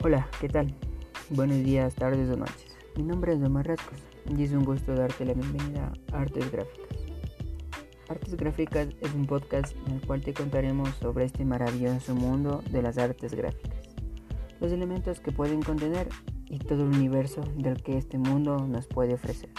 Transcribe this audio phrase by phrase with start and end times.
[0.00, 0.72] Hola, ¿qué tal?
[1.28, 2.76] Buenos días, tardes o noches.
[2.94, 3.98] Mi nombre es Omar Rascos
[4.28, 6.96] y es un gusto darte la bienvenida a Artes Gráficas.
[8.08, 12.80] Artes Gráficas es un podcast en el cual te contaremos sobre este maravilloso mundo de
[12.80, 13.88] las artes gráficas,
[14.60, 16.08] los elementos que pueden contener
[16.46, 19.50] y todo el universo del que este mundo nos puede ofrecer.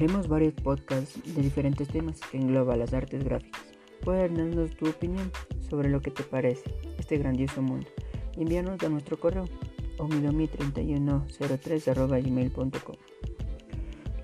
[0.00, 3.60] Haremos varios podcasts de diferentes temas que engloban las artes gráficas.
[4.02, 5.30] Puedes darnos tu opinión
[5.68, 7.86] sobre lo que te parece este grandioso mundo.
[8.34, 9.44] Envíanos a nuestro correo
[9.98, 12.96] omidomi3103.gmail.com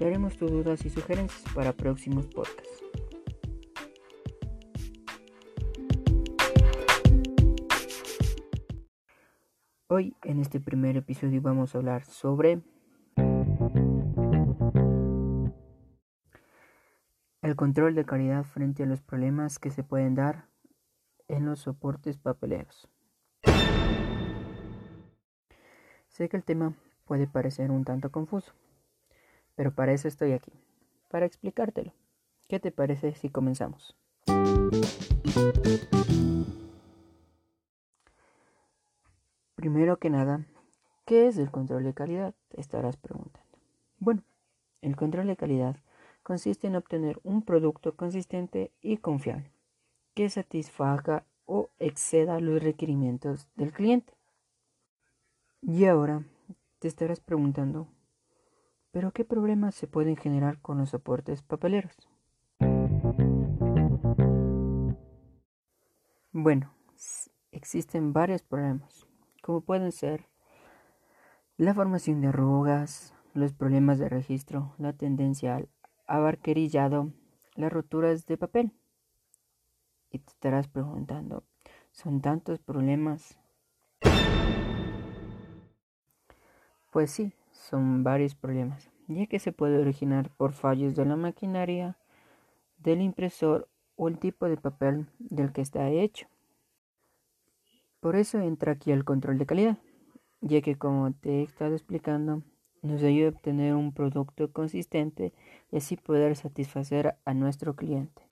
[0.00, 2.82] Le haremos tus dudas y sugerencias para próximos podcasts.
[9.88, 12.62] Hoy en este primer episodio vamos a hablar sobre
[17.46, 20.46] El control de calidad frente a los problemas que se pueden dar
[21.28, 22.88] en los soportes papeleros.
[26.08, 28.52] Sé que el tema puede parecer un tanto confuso,
[29.54, 30.50] pero para eso estoy aquí,
[31.08, 31.92] para explicártelo.
[32.48, 33.96] ¿Qué te parece si comenzamos?
[39.54, 40.44] Primero que nada,
[41.04, 42.34] ¿qué es el control de calidad?
[42.48, 43.56] Te estarás preguntando.
[44.00, 44.24] Bueno,
[44.82, 45.76] el control de calidad
[46.26, 49.52] consiste en obtener un producto consistente y confiable
[50.12, 54.12] que satisfaga o exceda los requerimientos del cliente.
[55.62, 56.24] Y ahora
[56.80, 57.86] te estarás preguntando,
[58.90, 61.96] ¿pero qué problemas se pueden generar con los soportes papeleros?
[66.32, 66.74] Bueno,
[67.52, 69.06] existen varios problemas,
[69.42, 70.26] como pueden ser
[71.56, 75.68] la formación de arrugas, los problemas de registro, la tendencia al
[76.06, 77.12] abarquerillado
[77.54, 78.72] las roturas de papel.
[80.10, 81.42] Y te estarás preguntando,
[81.92, 83.38] ¿son tantos problemas?
[86.90, 91.98] Pues sí, son varios problemas, ya que se puede originar por fallos de la maquinaria,
[92.78, 96.28] del impresor o el tipo de papel del que está hecho.
[98.00, 99.78] Por eso entra aquí el control de calidad,
[100.40, 102.42] ya que como te he estado explicando,
[102.86, 105.32] nos ayuda a obtener un producto consistente
[105.70, 108.22] y así poder satisfacer a nuestro cliente.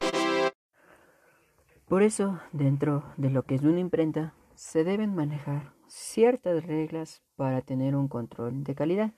[1.87, 7.61] Por eso, dentro de lo que es una imprenta, se deben manejar ciertas reglas para
[7.61, 9.13] tener un control de calidad.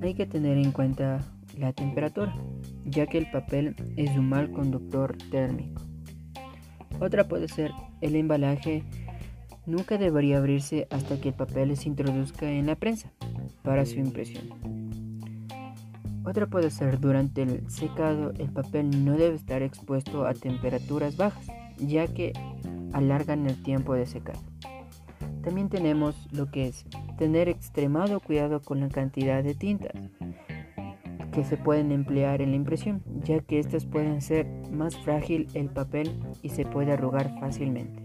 [0.00, 1.20] Hay que tener en cuenta
[1.58, 2.34] la temperatura,
[2.86, 5.82] ya que el papel es un mal conductor térmico.
[7.00, 8.84] Otra puede ser el embalaje
[9.66, 13.10] nunca debería abrirse hasta que el papel se introduzca en la prensa
[13.62, 14.44] para su impresión.
[16.24, 21.46] Otra puede ser durante el secado el papel no debe estar expuesto a temperaturas bajas
[21.78, 22.32] ya que
[22.92, 24.40] alargan el tiempo de secado.
[25.42, 26.84] También tenemos lo que es
[27.16, 29.92] tener extremado cuidado con la cantidad de tintas
[31.38, 35.70] que se pueden emplear en la impresión, ya que estas pueden ser más frágil el
[35.70, 36.10] papel
[36.42, 38.02] y se puede arrugar fácilmente.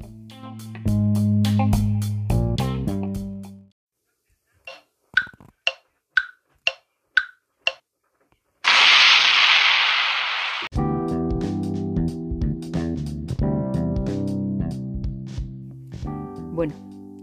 [16.52, 16.76] Bueno,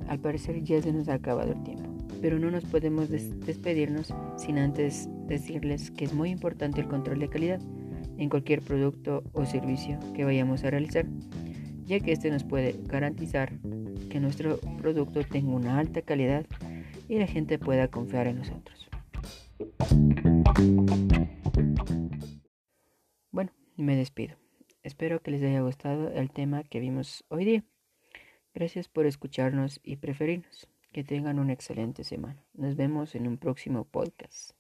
[0.09, 1.90] al parecer ya se nos ha acabado el tiempo
[2.21, 7.29] pero no nos podemos despedirnos sin antes decirles que es muy importante el control de
[7.29, 7.61] calidad
[8.19, 11.07] en cualquier producto o servicio que vayamos a realizar,
[11.85, 13.59] ya que este nos puede garantizar
[14.11, 16.47] que nuestro producto tenga una alta calidad
[17.09, 18.89] y la gente pueda confiar en nosotros.
[23.31, 24.37] Bueno, me despido.
[24.83, 27.65] Espero que les haya gustado el tema que vimos hoy día.
[28.55, 30.69] Gracias por escucharnos y preferirnos.
[30.93, 32.45] Que tengan una excelente semana.
[32.55, 34.60] Nos vemos en un próximo podcast.